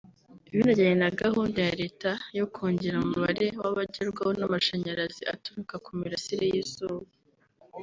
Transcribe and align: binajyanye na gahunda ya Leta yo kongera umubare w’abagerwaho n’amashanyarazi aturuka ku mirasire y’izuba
binajyanye 0.55 0.95
na 1.01 1.09
gahunda 1.21 1.59
ya 1.67 1.73
Leta 1.81 2.11
yo 2.37 2.45
kongera 2.53 2.95
umubare 3.03 3.45
w’abagerwaho 3.59 4.31
n’amashanyarazi 4.39 5.21
aturuka 5.33 5.75
ku 5.85 5.89
mirasire 5.99 6.45
y’izuba 6.53 7.07